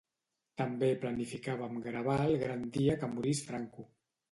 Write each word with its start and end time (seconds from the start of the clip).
També 0.61 0.89
planificàvem 1.03 1.77
gravar 1.89 2.17
el 2.25 2.35
gran 2.47 2.65
dia 2.79 2.99
que 3.05 3.13
morís 3.15 3.45
Franco 3.53 3.89